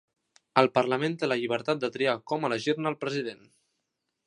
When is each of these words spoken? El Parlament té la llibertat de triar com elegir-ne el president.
El 0.61 0.69
Parlament 0.77 1.17
té 1.23 1.29
la 1.29 1.37
llibertat 1.41 1.83
de 1.85 1.91
triar 1.97 2.17
com 2.33 2.49
elegir-ne 2.51 2.91
el 2.95 2.99
president. 3.05 3.47